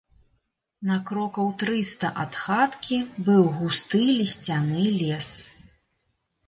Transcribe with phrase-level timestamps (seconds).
[0.91, 2.97] На крокаў трыста ад хаткі
[3.29, 5.29] быў густы лісцяны лес.